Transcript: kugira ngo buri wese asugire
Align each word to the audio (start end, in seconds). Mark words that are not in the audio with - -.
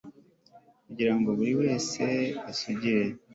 kugira 0.85 1.13
ngo 1.17 1.29
buri 1.37 1.53
wese 1.61 2.03
asugire 2.51 3.03